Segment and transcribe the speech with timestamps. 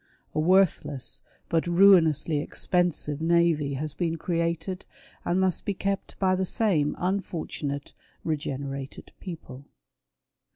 [0.33, 4.83] A worthless but ruinously expensive navy has been created
[5.23, 7.93] and must be kept by the same unfortunate"
[8.33, 9.65] regenerated" people.